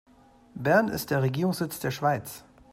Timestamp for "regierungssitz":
1.21-1.79